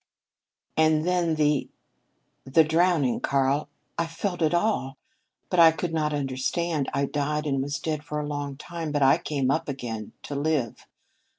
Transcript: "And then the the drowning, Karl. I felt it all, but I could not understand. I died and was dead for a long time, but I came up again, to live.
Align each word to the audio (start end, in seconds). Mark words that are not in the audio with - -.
"And 0.75 1.05
then 1.05 1.35
the 1.35 1.69
the 2.43 2.63
drowning, 2.63 3.19
Karl. 3.19 3.69
I 3.99 4.07
felt 4.07 4.41
it 4.41 4.51
all, 4.51 4.97
but 5.51 5.59
I 5.59 5.69
could 5.71 5.93
not 5.93 6.11
understand. 6.11 6.89
I 6.91 7.05
died 7.05 7.45
and 7.45 7.61
was 7.61 7.77
dead 7.77 8.03
for 8.03 8.19
a 8.19 8.25
long 8.25 8.57
time, 8.57 8.91
but 8.91 9.03
I 9.03 9.19
came 9.19 9.51
up 9.51 9.69
again, 9.69 10.13
to 10.23 10.33
live. 10.33 10.87